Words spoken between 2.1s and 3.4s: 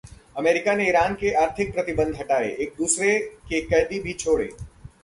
हटाए, एक-दूसरे